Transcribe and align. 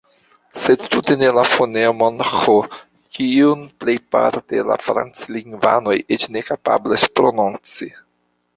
Sed 0.59 0.85
tute 0.93 1.15
ne 1.23 1.27
la 1.39 1.43
fonemon 1.49 2.17
Ĥ, 2.29 2.55
kiun 3.17 3.61
plejparte 3.83 4.65
la 4.73 4.79
franclingvanoj 4.87 5.97
eĉ 6.17 6.29
ne 6.37 6.47
kapablas 6.51 7.09
prononci. 7.21 7.93